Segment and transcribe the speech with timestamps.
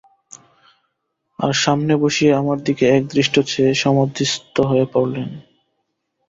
[1.39, 5.29] আর সামনে বসিয়ে আমার দিকে একদৃষ্ট চেয়ে সমাধিস্থ হয়ে পড়লেন।